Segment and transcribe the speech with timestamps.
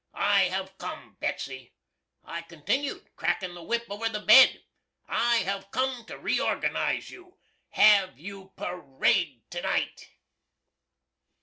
[0.15, 1.75] I have cum, Betsy,"
[2.23, 4.63] I continued crackin the whip over the bed
[5.07, 7.37] "I have cum to reorganize you!
[7.75, 10.09] Haave you per ayed tonight?"